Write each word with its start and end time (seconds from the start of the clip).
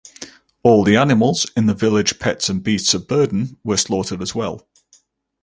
All 0.63 0.83
the 0.83 0.95
animals 0.95 1.45
in 1.55 1.67
the 1.67 1.75
village-pets 1.75 2.49
and 2.49 2.63
beasts 2.63 2.95
of 2.95 3.07
burden-were 3.07 3.77
slaughtered 3.77 4.23
as 4.23 4.33
well. 4.33 4.67